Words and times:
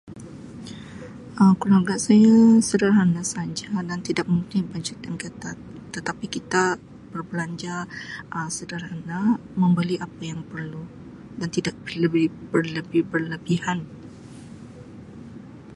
Um 1.43 1.51
Keluarga 1.61 1.95
saya 2.07 2.37
sederhana 2.69 3.23
saja 3.33 3.67
dan 3.89 3.99
tidak 4.07 4.25
mempunyai 4.33 4.69
bajet 4.73 4.97
yang 5.05 5.17
ketat 5.23 5.57
tetapi 5.95 6.25
kita 6.35 6.63
berbelanja 7.13 7.75
Um 8.35 8.49
sederhana 8.57 9.21
membeli 9.61 9.95
apa 10.05 10.21
yang 10.31 10.41
perlu 10.51 10.83
dan 11.39 11.49
tidak 11.55 11.75
berlebi-berlebih-lebihan. 11.85 13.79